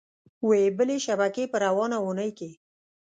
وې 0.47 0.61
بلې 0.77 0.97
شبکې 1.05 1.43
په 1.51 1.57
روانه 1.65 1.97
اونۍ 2.03 2.31
کې 2.37 2.49